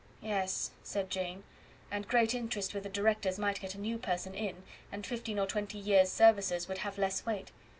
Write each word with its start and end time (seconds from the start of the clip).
"Yes," 0.23 0.71
said 0.81 1.11
Jane; 1.11 1.43
"and 1.91 2.07
great 2.07 2.33
interest 2.33 2.73
with 2.73 2.81
the 2.81 2.89
directors 2.89 3.37
might 3.37 3.59
get 3.61 3.75
a 3.75 3.79
new 3.79 3.99
person 3.99 4.33
in, 4.33 4.63
and 4.91 5.05
fifteen 5.05 5.37
or 5.37 5.45
twenty 5.45 5.77
years' 5.77 6.11
services 6.11 6.67
would 6.67 6.79
have 6.79 6.97
less 6.97 7.23
weight. 7.23 7.51